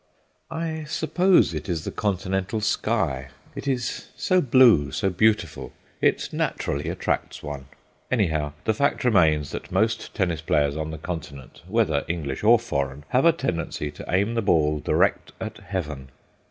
I 0.49 0.85
suppose 0.85 1.53
it 1.53 1.69
is 1.69 1.83
the 1.83 1.91
continental 1.91 2.59
sky. 2.59 3.27
It 3.55 3.67
is 3.67 4.07
so 4.15 4.41
blue, 4.41 4.89
so 4.91 5.11
beautiful; 5.11 5.73
it 6.01 6.33
naturally 6.33 6.89
attracts 6.89 7.43
one. 7.43 7.67
Anyhow, 8.09 8.53
the 8.65 8.73
fact 8.73 9.03
remains 9.03 9.51
that 9.51 9.71
most 9.71 10.15
tennis 10.15 10.41
players 10.41 10.75
on 10.75 10.89
the 10.89 10.97
Continent, 10.97 11.61
whether 11.67 12.03
English 12.07 12.43
or 12.43 12.57
foreign, 12.57 13.03
have 13.09 13.25
a 13.25 13.31
tendency 13.31 13.91
to 13.91 14.03
aim 14.09 14.33
the 14.33 14.41
ball 14.41 14.79
direct 14.79 15.33
at 15.39 15.57
Heaven. 15.59 16.09